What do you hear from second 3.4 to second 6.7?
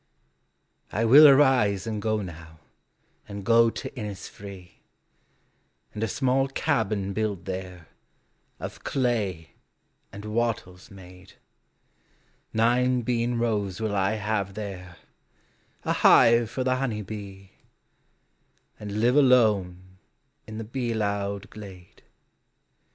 go to Innisfree, And a small